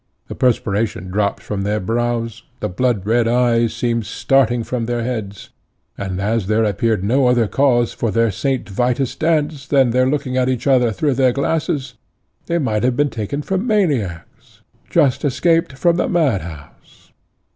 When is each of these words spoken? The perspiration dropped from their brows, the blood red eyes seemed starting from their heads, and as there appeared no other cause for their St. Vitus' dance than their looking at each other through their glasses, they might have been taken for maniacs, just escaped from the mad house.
The 0.29 0.33
perspiration 0.33 1.11
dropped 1.11 1.43
from 1.43 1.61
their 1.61 1.79
brows, 1.79 2.41
the 2.59 2.69
blood 2.69 3.05
red 3.05 3.27
eyes 3.27 3.71
seemed 3.75 4.07
starting 4.07 4.63
from 4.63 4.87
their 4.87 5.03
heads, 5.03 5.51
and 5.95 6.19
as 6.19 6.47
there 6.47 6.63
appeared 6.63 7.03
no 7.03 7.27
other 7.27 7.45
cause 7.47 7.93
for 7.93 8.09
their 8.09 8.31
St. 8.31 8.67
Vitus' 8.67 9.15
dance 9.15 9.67
than 9.67 9.91
their 9.91 10.09
looking 10.09 10.37
at 10.37 10.49
each 10.49 10.65
other 10.65 10.91
through 10.91 11.13
their 11.13 11.31
glasses, 11.33 11.93
they 12.47 12.57
might 12.57 12.81
have 12.81 12.97
been 12.97 13.11
taken 13.11 13.43
for 13.43 13.59
maniacs, 13.59 14.61
just 14.89 15.23
escaped 15.23 15.73
from 15.73 15.97
the 15.97 16.09
mad 16.09 16.41
house. 16.41 17.11